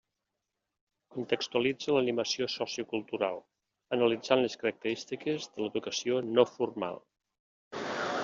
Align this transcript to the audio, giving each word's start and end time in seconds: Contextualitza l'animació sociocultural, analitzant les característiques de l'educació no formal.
Contextualitza 1.15 1.93
l'animació 1.97 2.47
sociocultural, 2.53 3.37
analitzant 3.97 4.41
les 4.45 4.57
característiques 4.63 5.45
de 5.53 5.63
l'educació 5.65 6.23
no 6.31 6.47
formal. 6.57 7.01